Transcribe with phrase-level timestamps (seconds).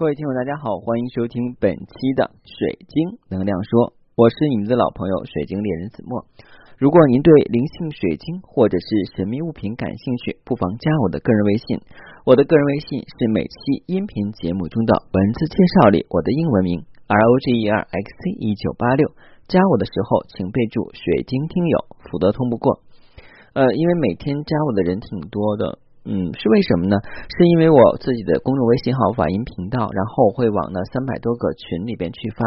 [0.00, 6.24] 各位听友，大家好，欢迎收听本期的水晶能量说，我是你们的老朋友水晶猎人子墨。
[6.78, 11.84] 如果您对灵性水晶或者是神秘物品感兴趣，不妨加我的个人微信。
[12.24, 19.12] 我的个人微信是每期音频节目中的文字介绍里我的英文名 R O G E R X C 一九八六。
[19.52, 21.76] 加我的时候，请备注水晶听友，
[22.08, 22.80] 否则通不过。
[23.52, 25.78] 呃，因为每天加我的人挺多的。
[26.10, 26.98] 嗯，是为什么呢？
[27.38, 32.42] 是因为我自己的公众微信号法音频道，然后会往那三百多个群里边去发。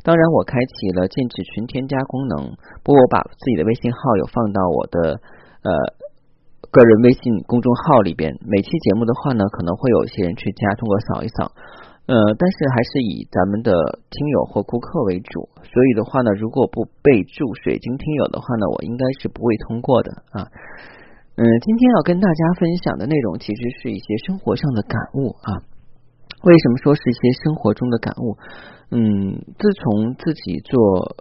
[0.00, 5.20] 当然，我开启了禁止群添加功能，不过我把自己的微信号有放到我的
[5.60, 5.70] 呃
[6.72, 8.32] 个人微信公众号里边。
[8.48, 11.52] 每期节目的话呢，可能会有一些人去加，通过扫一扫。
[12.08, 13.76] 呃，但是还是以咱们的
[14.08, 15.52] 听友或顾客为主。
[15.60, 20.48] 所以的话呢，如果不备注水晶听友的话呢，我应该是不会通过的啊。
[21.34, 25.64] 嗯，今天要跟大家分享的内容，其实是一些生活上的感悟啊。
[26.44, 28.36] 为什么说是一些生活中的感悟？
[28.90, 30.76] 嗯，自从自己做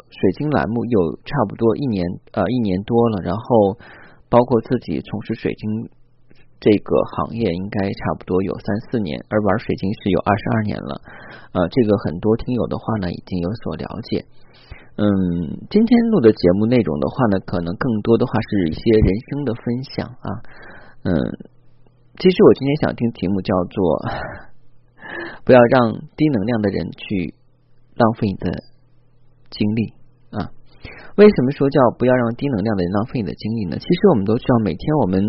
[0.09, 3.79] 水晶栏目有差不多一年呃一年多了，然后
[4.27, 5.87] 包括自己从事水晶
[6.59, 11.01] 这个行业，应该差不多有三四年，而玩水晶是有二十二年了。
[11.53, 14.25] 呃，这个很多听友的话呢，已经有所了解。
[14.97, 15.05] 嗯，
[15.69, 20.27] 今天录的节目内容的话呢，可能更多的话是一些人生的分享啊。
[21.03, 21.11] 嗯，
[22.19, 23.77] 其实我今天想听题目叫做
[25.43, 27.33] “不要让低能量的人去
[27.95, 28.51] 浪费你的
[29.49, 29.93] 精力”
[30.37, 30.51] 啊。
[31.17, 33.77] 为什么说叫不要让低能量的人浪费你的精力呢？
[33.79, 35.23] 其实我们都知道，每天我们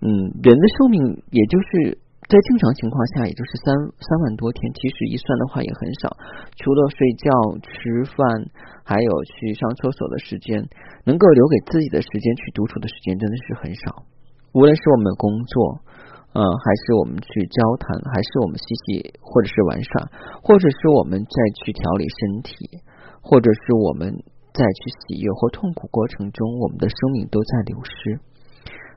[0.00, 0.08] 嗯
[0.42, 1.98] 人的寿命也就是。
[2.32, 6.16] 在正常情况下，也就是三三万多天，其实一算的话也很少。
[6.56, 7.28] 除了睡觉、
[7.60, 8.48] 吃饭，
[8.88, 10.64] 还有去上厕所的时间，
[11.04, 14.08] 能够留给自己的时间去独处的时间，真的是很少。
[14.56, 15.84] 无论是我们的工作，
[16.32, 20.08] 呃，还是我们去交谈，还是我们嬉戏，或者是玩耍，
[20.40, 22.80] 或者是我们再去调理身体，
[23.20, 24.08] 或者是我们
[24.56, 28.20] 再去喜悦或痛苦过程中，我们的生命都在流失，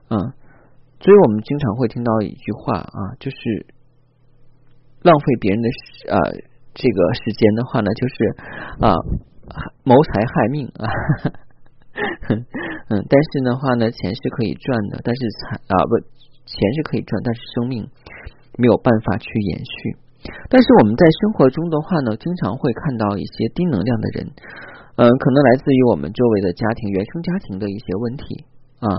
[0.07, 0.31] 嗯。
[0.99, 3.37] 所以我们经常会听到一句话啊，就是
[5.03, 5.69] 浪费别人的
[6.09, 6.17] 呃
[6.73, 8.15] 这个时间的话呢，就是
[8.81, 8.95] 啊
[9.83, 10.87] 谋财害命啊。
[12.89, 15.99] 嗯，但是的话呢，钱是可以赚的，但是财啊不
[16.45, 17.87] 钱是可以赚，但是生命
[18.57, 19.97] 没有办法去延续。
[20.49, 24.31] 但是我们在生活中的话呢，经常会看到一些低能量的人，
[24.97, 28.45] 嗯，可能来自于我们周围的家庭、原生家庭的一些问题
[28.79, 28.89] 啊，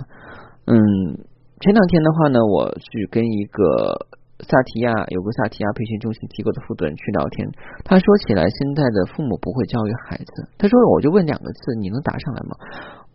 [0.67, 1.27] 嗯。
[1.61, 3.97] 前两天的话呢，我去跟一个
[4.45, 7.49] 萨提亚有个萨提亚培训中心机构的负责人去聊天。
[7.83, 10.49] 他说起来，现在的父母不会教育孩子。
[10.59, 12.53] 他说，我就问两个字，你能答上来吗？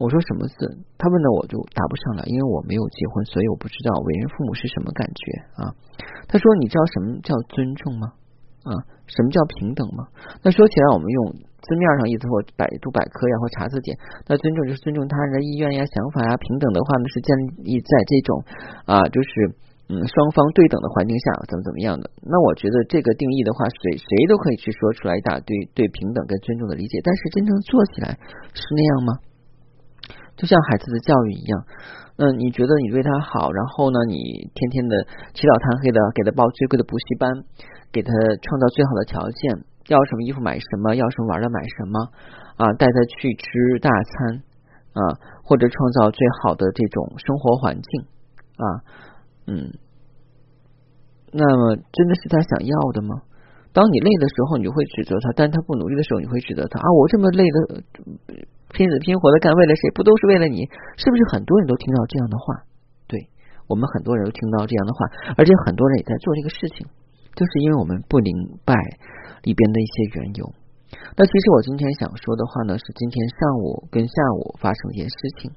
[0.01, 0.57] 我说什么字？
[0.97, 5.21] 他问的我就答不上来，因为我没有结婚，所以我不知道为人父母是什么感觉
[5.61, 5.77] 啊。
[6.27, 8.13] 他说，你知道什么叫尊重吗？
[8.65, 8.73] 啊，
[9.05, 10.09] 什么叫平等吗？
[10.41, 11.50] 那说起来，我们用。
[11.61, 13.95] 字面上意思或百度百科呀，或查字典。
[14.27, 16.35] 那尊重就是尊重他人的意愿呀、想法呀。
[16.37, 17.29] 平等的话呢，是建
[17.63, 18.29] 立在这种
[18.85, 19.29] 啊，就是
[19.93, 22.09] 嗯双方对等的环境下，怎么怎么样的。
[22.25, 26.99] 那我觉得这个定义的话，谁谁都可以去说出来一大堆对平等跟尊重的理解。
[27.05, 28.17] 但是真正做起来
[28.53, 29.13] 是那样吗？
[30.37, 31.53] 就像孩子的教育一样，
[32.17, 35.05] 嗯，你觉得你对他好，然后呢，你天天的
[35.37, 37.29] 起早贪黑的给他报最贵的补习班，
[37.91, 38.09] 给他
[38.41, 39.69] 创造最好的条件。
[39.87, 41.99] 要什么衣服买什么，要什么玩的买什么
[42.57, 44.43] 啊，带他去吃大餐
[44.93, 45.01] 啊，
[45.43, 48.01] 或者创造最好的这种生活环境
[48.57, 48.65] 啊，
[49.47, 49.73] 嗯，
[51.31, 53.21] 那么真的是他想要的吗？
[53.73, 56.87] 当你累的时候，你会指责他；，但他不努力的时候，你会指责他啊！
[56.91, 57.81] 我这么累的
[58.75, 59.89] 拼死拼活的干，为了谁？
[59.95, 60.67] 不都是为了你？
[60.99, 62.67] 是不是很多人都听到这样的话？
[63.07, 63.29] 对
[63.67, 66.85] 我们很多人都听到这样的话，而且很多人也在做这个事情。
[67.33, 68.75] 就是因为我们不明白
[69.43, 70.51] 里边的一些缘由。
[71.15, 75.51] 那其实我今天想说的话呢，是今天上午跟下午发生一件事情。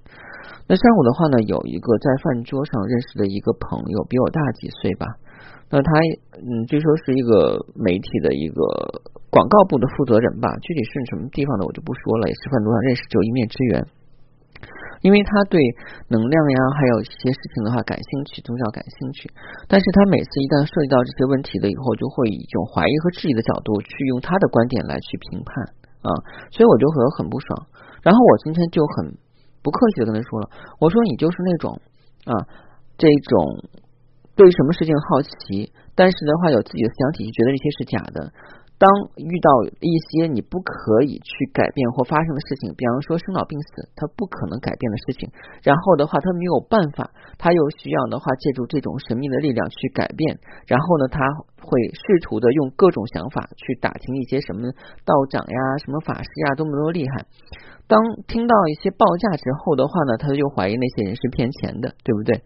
[0.67, 5.07] 那上午的话呢，有一个在饭桌上认识的一个朋友，比我大几岁吧。
[5.71, 5.91] 那他
[6.39, 8.63] 嗯，据说是一个媒体的一个
[9.31, 10.49] 广告部的负责人吧。
[10.63, 12.29] 具体是什么地方的，我就不说了。
[12.29, 13.87] 也是饭桌上认识，就一面之缘。
[15.05, 15.61] 因为他对
[16.09, 19.29] 能量呀，还有一些事情的话感兴趣，宗教感兴趣，
[19.69, 25.53] 但是他每次一旦涉及到这些问题了以后，就会以一种怀疑和质疑的角度去用他的观点来去评判
[26.01, 26.09] 啊，
[26.49, 27.69] 所以我就会很不爽。
[28.01, 29.13] 然后我今天就很
[29.61, 30.49] 不客气的跟他说了，
[30.81, 31.77] 我说你就是那种
[32.25, 32.33] 啊，
[32.97, 33.61] 这种
[34.33, 38.33] 对什么事情好奇，但是的话有自己的思想体系，觉得这些是假的，
[38.77, 39.49] 当遇到
[39.81, 45.31] 一些你不可以去改变或发生的事情，比方说生老病死，他不可能改变的事情，
[45.63, 51.23] 然后的话他没有办法，他又需要的话借助这种神秘的力量去改变，然后呢他
[51.63, 54.69] 会试图的用各种想法去打听一些什么
[55.07, 57.25] 道长呀、什么法师呀多么多么厉害。
[57.87, 62.43] 当听到一些报价之后的话呢，他就怀疑那些人是骗钱的，对不对？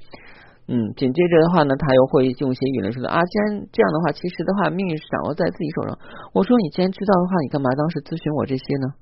[0.69, 5.97] 嗯，紧接着的话呢，他又会用一些语言说的啊，既然这样的话，其实的话，命运是掌握在自己手上。
[6.37, 8.93] 我说你既然知道的话，你干嘛当时咨询我这些呢？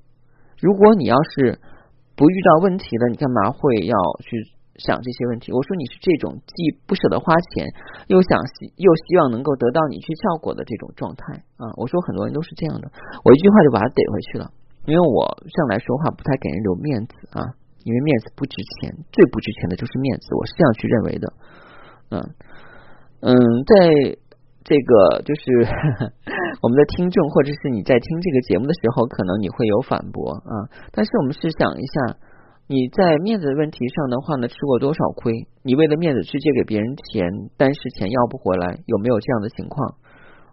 [0.62, 1.58] 如果你要是
[2.14, 4.38] 不遇到问题了，你干嘛会要去
[4.78, 5.50] 想这些问题？
[5.50, 7.66] 我说你是这种既不舍得花钱，
[8.06, 8.38] 又想
[8.78, 11.74] 又希望能够得到你去效果的这种状态啊。
[11.74, 12.86] 我说很多人都是这样的，
[13.26, 14.54] 我一句话就把他逮回去了，
[14.86, 17.42] 因为我向来说话不太给人留面子啊。
[17.86, 21.24] 因为面子不值钱，最不值钱的就是面子，我是这样去认为的。
[22.10, 22.18] 嗯
[23.22, 23.30] 嗯，
[23.62, 24.18] 在
[24.66, 25.62] 这个就是
[26.58, 30.66] 我们的听众或者是你在听这个节目的时候，可能你会有反驳啊。
[30.90, 32.18] 但是我们试想一下，
[32.66, 35.46] 你在面子的问题上的话呢，吃过多少亏？
[35.62, 37.22] 你为了面子去借给别人钱，
[37.56, 39.94] 但是钱要不回来，有没有这样的情况？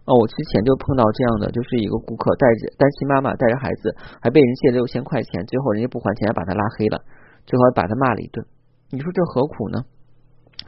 [0.05, 7.01] 哦，我之前就碰到这样的，就是一个顾客带着单亲妈妈带着孩子，还被人借六千块钱，最后人家不还钱，还把他拉黑了。
[7.45, 8.45] 最后把他骂了一顿，
[8.91, 9.83] 你说这何苦呢？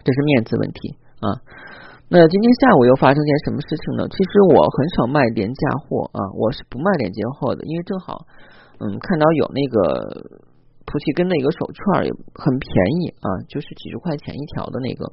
[0.04, 1.42] 这是面子问题啊。
[2.07, 4.07] 那今天下午又发生件什么事情呢？
[4.10, 8.27] 其实我很少卖廉价货啊，我是不卖廉价货的，因为正好
[8.80, 9.80] 嗯看到有那个
[10.86, 12.69] 菩提根的一个手串也很便
[13.01, 15.12] 宜啊，就是几十块钱一条的那个。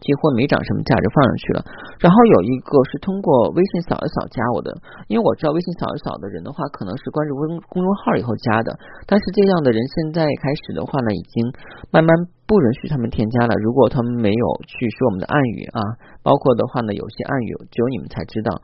[0.00, 1.64] 几乎没涨什么价就放上去了，
[2.00, 4.68] 然后有一个是通过微信扫一扫加我的，
[5.08, 8.76] 因为我知道微信扫一扫的人的话，可能是关注公公众号以后加的，
[9.06, 11.52] 但是这样的人现在开始的话呢，已经
[11.90, 12.12] 慢慢
[12.54, 13.54] 不允许他们添加了。
[13.58, 15.82] 如果他们没有去说我们的暗语啊，
[16.22, 18.54] 包括的话呢，有些暗语只有你们才知道。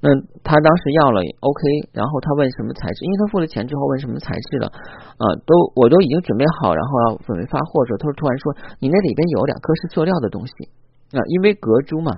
[0.00, 0.08] 那
[0.40, 1.60] 他当时要了 OK，
[1.92, 4.72] 然后他问什么材质，因为他付了钱之后问什么材质了
[5.20, 10.52] 啊，都我都已经准备好，然后要准备发货的时候，他说突然说你那里边有两颗是塑料的东西
[11.12, 12.16] 啊，因为隔珠嘛，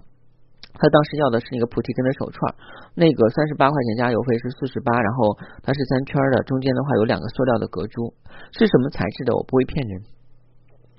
[0.78, 2.54] 他当时要的是那个菩提根的手串，
[2.94, 5.34] 那个三十八块钱加邮费是四十八，然后
[5.66, 8.14] 它是三圈的，中间的话有两个塑料的隔珠，
[8.54, 9.34] 是什么材质的？
[9.34, 10.15] 我不会骗人。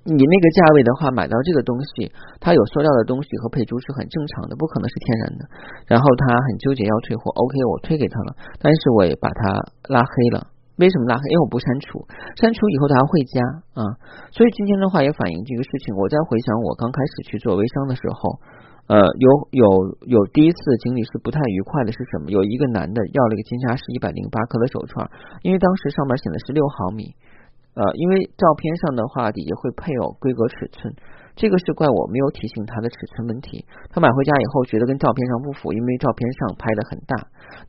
[0.07, 2.07] 你那个价位的话，买到这个东西，
[2.39, 5.43] 它有塑料的东西和配珠是很正常的，不可能是天然的。
[5.83, 8.31] 然后他很纠结要退货，OK，我退给他了，
[8.63, 9.59] 但是我也把他
[9.91, 10.47] 拉黑了。
[10.79, 11.27] 为什么拉黑？
[11.27, 11.99] 因为我不删除，
[12.39, 13.35] 删除以后他还会加
[13.75, 13.81] 啊。
[14.31, 15.91] 所以今天的话也反映这个事情。
[15.99, 18.39] 我在回想我刚开始去做微商的时候，
[18.87, 19.67] 呃，有有
[20.07, 22.31] 有第一次经历是不太愉快的，是什么？
[22.31, 25.03] 有一个男的要了一个金沙石一百零八克的手串，
[25.43, 27.11] 因为当时上面写的是六毫米。
[27.77, 30.89] 呃，因为照片上的话底下会配有规格尺寸，
[31.37, 33.61] 这个是怪我没有提醒他的尺寸问题。
[33.93, 37.13] 他买回家以后觉得跟照片上不符，因为照片上拍的很大。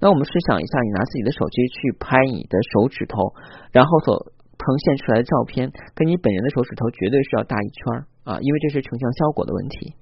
[0.01, 3.37] 那我们试想一下，你拿自己的手机去拍你的手指头，
[3.69, 4.17] 然后所
[4.57, 7.79] 呈现出来的照片跟你本人的手指头绝对是要大一圈
[8.25, 9.93] 啊，因为这是成像效果的问题。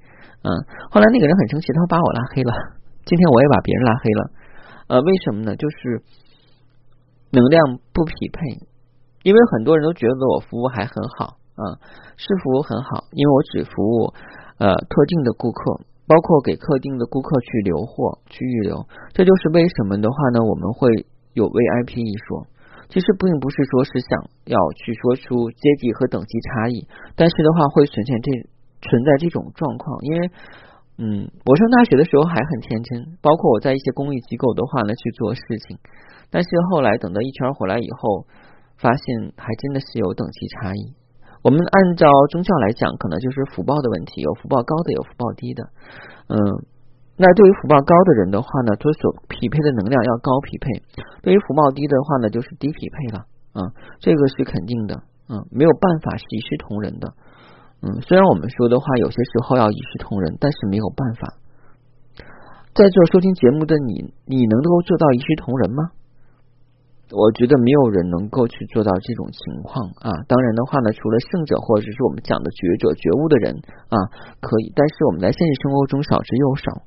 [0.46, 0.54] 嗯，
[0.94, 2.54] 后来那个人很生气，他把我拉黑了。
[3.02, 4.20] 今天我也把别人拉黑了。
[4.86, 5.56] 呃，为什么呢？
[5.58, 6.06] 就是
[7.34, 8.70] 能量不匹配。
[9.26, 11.82] 因为很多人都觉得我服务还很好啊，
[12.14, 14.14] 是服务很好，因为我只服务
[14.62, 22.46] 呃特定的顾客，包括给特定的顾客去留货、去预留，这就是为什么的话呢，我们会有 VIP 一说。
[22.87, 26.87] 其实并不是说是想要去说出阶级和等级差异，
[27.19, 28.31] 但是的话会存在这
[28.87, 30.31] 存在这种状况，因为
[31.02, 35.83] 嗯，我上大学的时候还很天真，包括我在一些公益机构的话呢去做事情，
[36.30, 38.23] 但是后来等到一圈回来以后。
[38.78, 40.95] 发现还真的是有等级差异。
[41.42, 45.62] 我们按照宗教来讲，可能就是福报的问题，有福报高的，有福报低的。
[46.26, 46.37] 嗯，
[47.16, 50.83] 那对于福报高的人的话呢，他所匹配的能量要高匹配；
[51.23, 53.26] 对于福报低的话呢，就是低匹配了。
[53.54, 55.02] 嗯，这个是肯定的。
[55.28, 57.14] 嗯，没有办法是一视同仁的。
[57.83, 61.35] 嗯，虽然我们说的话有些时候要一视同仁，但是没有办法。
[62.75, 65.90] 在座收听节目的你，你能够做到一视同仁吗？
[67.14, 70.10] 我觉得没有人能够去做到这种情况啊！
[70.26, 73.54] 当然的话呢，除了圣者或者是我们讲的觉者、觉悟的人
[73.86, 73.94] 啊，
[74.42, 74.72] 可以。
[74.75, 76.82] 但是我们在现实生活中少之又少。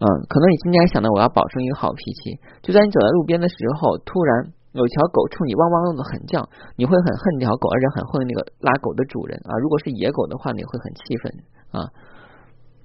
[0.00, 9.52] 嗯，可能你今天想到我要保证一个好脾气，就在你走在路边的时候，突然有一条狗冲你汪汪汪的很叫，你会很恨这条狗，而且很恨那个拉狗的主人啊。
[9.60, 11.32] 如果是野狗的话，你会很气愤
[11.76, 11.92] 啊。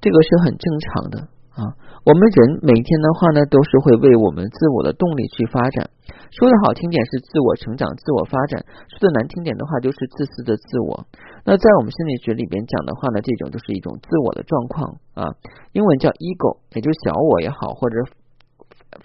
[0.01, 1.31] 这个是很正常的。
[1.53, 1.61] 啊，
[2.01, 5.85] 我们人每天的话呢，都是会为我们自我的动力去发展。
[6.33, 8.57] 说的好听点是自我成长、自我发展；
[8.89, 11.05] 说的难听点的话，就是自私的自我。
[11.45, 15.29] 那在我们心理学里边讲的话呢，这种就是一种自我的状况啊。
[15.77, 18.01] 英文叫 ego，也就是小我也好，或者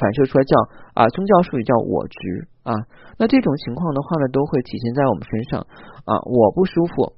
[0.00, 0.56] 反射出来叫
[0.96, 2.72] 啊宗教术语叫我执啊。
[3.20, 5.68] 那这种情况的话呢，都会体现在我们身上
[6.08, 7.12] 啊，我不舒服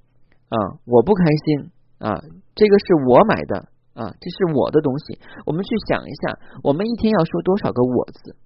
[0.51, 0.59] 啊，
[0.91, 1.71] 我不开心
[2.03, 2.19] 啊，
[2.59, 5.19] 这个是我买的啊，这是我的东西。
[5.47, 8.37] 我们去想一下，我们一天要说多少个我字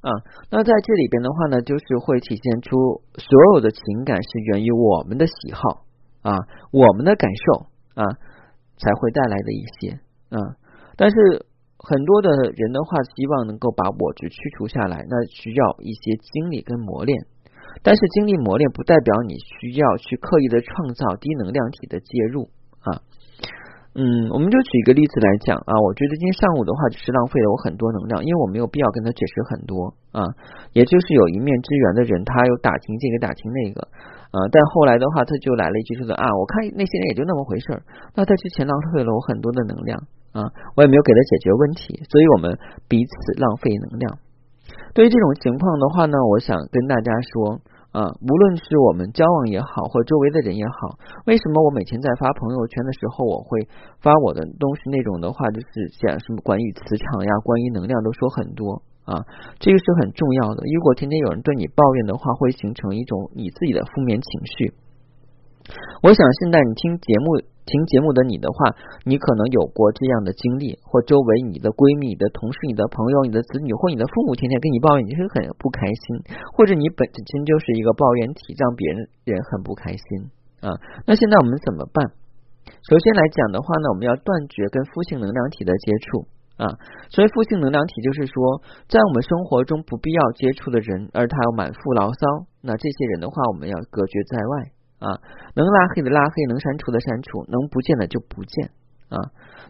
[0.00, 0.10] 啊？
[0.50, 5.84] 那在这里边的话呢，就是会体现出所有的情感是源于我们的喜好
[6.22, 6.38] 啊，
[6.70, 8.06] 我们的感受啊，
[8.78, 9.98] 才会带来的一些
[10.30, 10.38] 啊。
[10.96, 11.16] 但是
[11.78, 17.26] 很多的人的话，希望能够把我执去除下来，那需要一些经历跟磨练。
[17.82, 22.50] 但是经历磨练不代表你需要去刻意的创造低能量体的介入
[22.80, 23.02] 啊。
[23.94, 30.24] 嗯，我们就举一个例子来讲啊，我觉得今天上午的话就是浪费了我很多能量，因为我没有必要跟他解释很多啊。
[30.72, 33.84] 也就是有一面之缘的人，他又打听这个打听那个
[34.32, 37.82] 啊，但后来的话他就来了一句说的啊，我看那些人也就那么回事儿。
[38.16, 40.00] 那他之前浪费了我很多的能量。
[40.32, 42.56] 啊，我也没有给他解决问题，所以我们
[42.88, 44.16] 彼此浪费能量。
[44.94, 47.60] 对于这种情况的话呢，我想跟大家说
[47.92, 50.96] 啊，无论是我们交往也好，或周围的人也好，
[51.26, 53.68] 为什么我每天在发朋友圈的时候，我会
[54.00, 59.20] 发我的东西那种的话，就是讲什么关于磁场呀、关于能量都说很多啊，
[59.60, 60.64] 这个是很重要的。
[60.72, 64.74] 如果天天有人对你抱怨的话，会形成一种你自己的负面情绪。
[66.02, 67.51] 我想现在你听节目。
[67.64, 68.74] 听节目的你的话，
[69.06, 76.26] 你可能有过这样的经历，或周围你的闺蜜、你的同事、你的朋友、你的子女或你的父母天天跟你抱怨，你是很不开心，
[76.58, 80.04] 或者你本身就是一个抱怨体，让别人人很不开心
[80.58, 80.74] 啊。
[81.06, 82.02] 那现在我们怎么办？
[82.82, 86.26] 首先来讲的话呢，我们要断绝跟负性能量体的接触
[86.58, 86.66] 啊。
[87.10, 92.26] 所以负性能量体就是说，在我们生活中不必要接触的人，而他要满腹牢骚，
[92.60, 94.81] 那这些人的话，我们要隔绝在外。
[95.02, 95.18] 啊，
[95.58, 98.70] 能拉黑的拉黑，能删除的删除，能不见的就不见
[99.10, 99.18] 啊。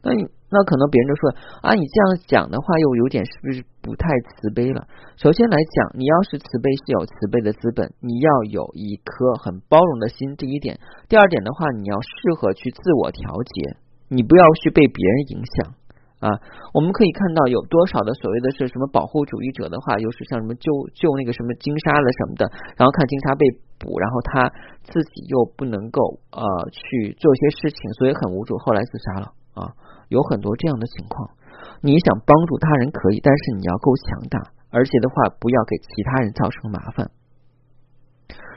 [0.05, 0.21] 那你
[0.51, 1.23] 那可能别人就说
[1.63, 4.85] 啊，你这样讲的话又有点是不是不太慈悲了？
[5.17, 10.79] 首先来讲，你要是慈悲是有慈悲的资本，你要有一颗很包容的心，第一点。
[11.09, 13.77] 第二点的话，你要适合去自我调节，
[14.09, 15.75] 你不要去被别人影响。
[16.23, 16.31] 啊，
[16.73, 22.47] 我们可以看到有多少的所谓的是什么保护主义者的话，又是像什么救救那个什么金沙了什么的，
[22.79, 23.43] 然后看金沙被
[23.83, 24.49] 捕，然后他
[24.87, 29.27] 自己又不能够呃去做一些事情，所以很无助，后来自杀了
[29.59, 29.75] 啊，
[30.09, 31.35] 有很多这样的情况。
[31.83, 34.39] 你想帮助他人可以，但是你要够强大，
[34.71, 37.11] 而且的话不要给其他人造成麻烦。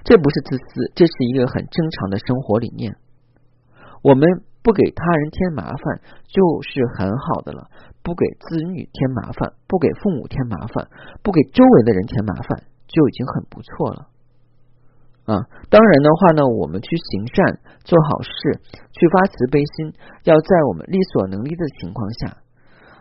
[0.06, 2.96] 这不是自私，这是一个很正常的生活理念。
[4.04, 4.24] 我们。
[4.66, 7.70] 不给他人添麻烦就是很好的了，
[8.02, 10.90] 不给子女添麻烦，不给父母添麻烦，
[11.22, 14.08] 不给周围的人添麻烦就已经很不错了
[15.26, 15.42] 啊！
[15.70, 18.62] 当然的话呢，我们去行善、做好事、
[18.94, 22.38] 去发慈悲心，要在我们力所能力的情况下。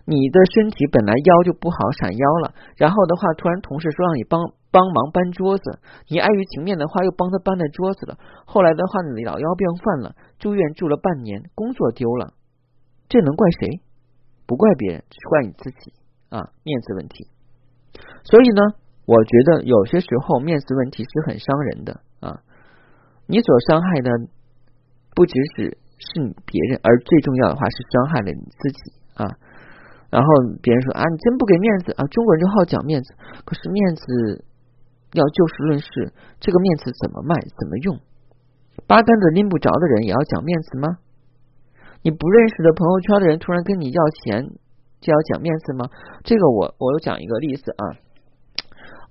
[0.06, 8.18] 你的身体本来腰就不好，闪腰了，然后的话，突然同事说让你帮帮忙搬桌子，你碍于情面的话又帮他搬了桌子了。
[8.44, 12.34] 后来的话，你老腰病犯了，住院住了半年，工作丢了，
[13.08, 13.80] 这能怪谁？
[14.46, 15.92] 不怪别人，只怪你自己
[16.28, 17.28] 啊，面子问题。
[18.24, 18.60] 所以呢，
[19.06, 22.00] 我觉得有些时候面子问题是很伤人的。
[23.26, 24.10] 你所伤害的
[25.14, 29.24] 不只是是你别人，而最重要的话是伤害了你自己啊。
[30.10, 30.28] 然后
[30.62, 32.06] 别人说啊，你真不给面子啊！
[32.06, 33.14] 中国人就好讲面子，
[33.44, 34.44] 可是面子
[35.12, 37.98] 要就事论事，这个面子怎么卖，怎么用？
[38.86, 40.98] 八竿子拎不着的人也要讲面子吗？
[42.02, 44.46] 你不认识的朋友圈的人突然跟你要钱，
[45.00, 45.86] 就要讲面子吗？
[46.22, 47.98] 这个我我有讲一个例子啊，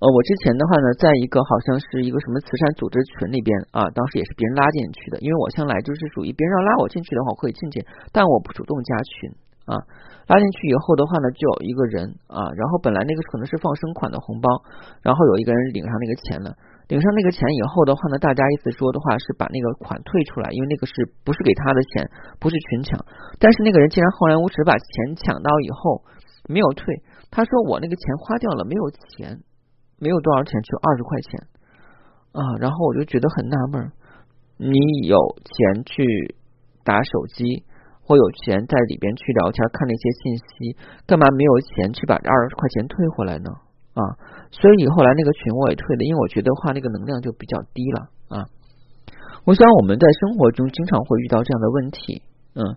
[0.00, 9.34] 呃，我之前的话呢，在一个好像是一个什么慈善组织群里边啊，当时也是别人拉进去的，因为我向来就是属于别人要拉我进去的话，我可以进去，但我不主动加群。
[9.64, 9.80] 啊，
[10.28, 14.60] 拉进去以后的话呢，就有一个人啊，然后本来那个可能是放生款的红包，
[15.00, 16.52] 然后有一个人领上那个钱了，
[16.86, 20.92] 领上那个钱以后的话呢，大家意思说的话是把那个款退出来，因为那个是
[21.24, 22.04] 不是给他的钱，
[22.38, 23.00] 不是群抢，
[23.40, 26.04] 但是那个人竟然厚颜无耻把钱抢到以后
[26.44, 29.40] 没有退，他说我那个钱花掉了，没有钱，
[29.98, 31.46] 没有多少钱，只有二十块钱
[32.32, 33.92] 啊，然后我就觉得很纳闷，
[34.58, 36.36] 你有钱去
[36.84, 37.64] 打手机。
[38.06, 43.48] 或有钱在里边去聊天看那些信息，干嘛没有钱去把这二十块钱退回来呢？
[43.96, 44.04] 啊，
[44.50, 48.44] 所以后来那个群我也退了，因为我觉得话那个能量就比较低了啊。
[49.46, 52.20] 我想我们在生活中经常会遇到这样的问题，
[52.52, 52.76] 嗯，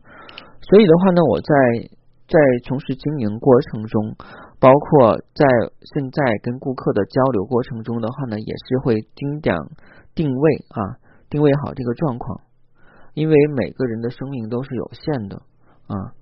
[0.63, 1.91] 所以的话呢，我在
[2.31, 4.15] 在从事经营过程中，
[4.59, 5.45] 包括在
[5.93, 9.55] 现在跟顾客的交流过程中的话呢，也是会精讲
[10.15, 10.97] 定位啊，
[11.29, 12.41] 定位好这个状况。
[13.13, 15.41] 因为每个人的生命都是有限的
[15.87, 16.13] 啊，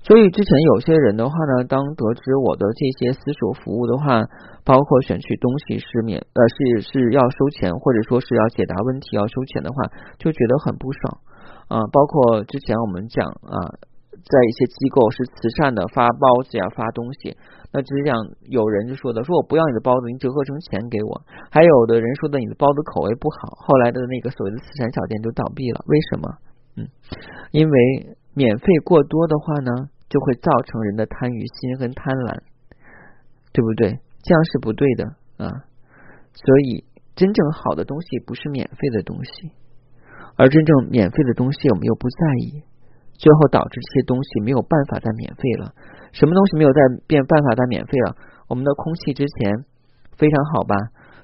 [0.00, 4.24] 所以之前有些人的话呢，当得知我的这些私属服务的话，
[4.64, 9.76] 包括选取东西是免呃是是要收钱，或者说是要解答问题要收钱的话，
[10.18, 11.20] 就觉得很不爽
[11.68, 11.84] 啊。
[11.92, 13.76] 包括之前我们讲啊，
[14.12, 17.36] 在一些机构是慈善的发包子呀发东西，
[17.78, 18.18] 那这样
[18.50, 21.22] 有人就说的，说我不要你的包子，你折合成钱给我。
[21.54, 26.26] 还有的人说的你的包子口味不好，后来的那个所谓的慈善小店就倒闭了，为什么？
[26.76, 26.88] 嗯，
[27.52, 27.78] 因为。
[28.34, 32.38] 免费过多的话呢，就会造成人的贪欲心跟贪婪，
[33.52, 33.98] 对不对？
[34.22, 35.04] 这样是不对的
[35.44, 35.50] 啊。
[36.32, 36.84] 所以，
[37.16, 39.50] 真正好的东西不是免费的东西，
[40.36, 42.16] 而真正免费的东西我们又不在
[42.46, 42.62] 意，
[43.18, 45.74] 最后导致这些东西没有办法再免费了。
[46.12, 48.16] 什么东西没有再变办法再免费了？
[48.48, 49.66] 我们的空气之前
[50.16, 50.74] 非常好吧，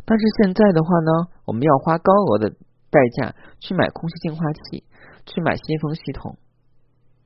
[0.04, 1.10] 但是现在的话呢，
[1.46, 2.50] 我们要花高额的
[2.90, 4.84] 代价去买空气净化器，
[5.24, 6.36] 去买新风系统。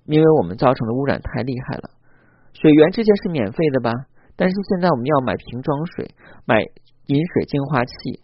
[0.05, 1.91] 因为我们造成的污染太厉害了，
[2.55, 3.93] 水源之前是免费的吧？
[4.37, 6.15] 但是现在我们要买瓶装水，
[6.47, 6.61] 买
[7.07, 8.23] 饮水净化器，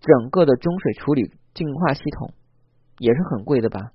[0.00, 2.34] 整个的中水处理净化系统
[2.98, 3.93] 也是很贵的吧？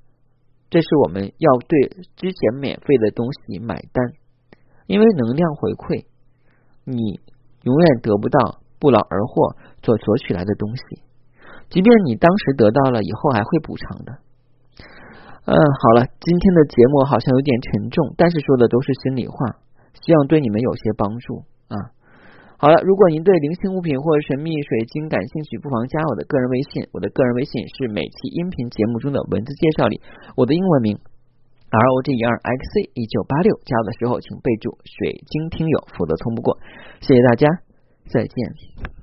[0.70, 4.14] 这是我们要对之前免费的东西买单，
[4.86, 6.06] 因为能量回馈，
[6.86, 7.20] 你
[7.64, 10.84] 永远得不到不劳而获所索取来的东西，
[11.70, 14.14] 即便你当时得到了，以后还会补偿的。
[15.46, 19.58] 嗯，好了，今天的节目好像有点沉重，但是说的都是心里话，
[20.02, 21.98] 希望对你们有些帮助啊。
[22.62, 30.02] 好了，如果您对灵性物品或神秘水晶感兴趣，不妨加我的个人微信，我的个人微信是每期音频节目中的文字介绍里
[30.36, 31.00] 我的英文名
[31.72, 36.60] R O G E R X C 一九八六，加我的时候请备注水晶听友，否则通不过。
[37.00, 37.48] 谢谢大家，
[38.12, 38.99] 再见。